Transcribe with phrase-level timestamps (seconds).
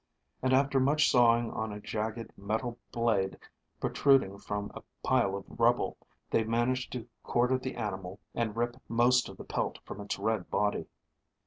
[0.41, 3.37] And after much sawing on a jagged metal blade
[3.79, 5.95] protruding from a pile of rubble,
[6.31, 10.49] they managed to quarter the animal and rip most of the pelt from its red
[10.49, 10.87] body.